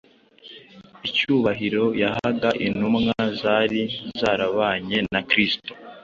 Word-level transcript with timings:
icyubahiro 1.07 1.83
yahaga 2.01 2.49
intumwa 2.67 3.15
zari 3.41 3.81
zarabanye 4.19 4.97
na 5.13 5.21
Kristo, 5.29 5.71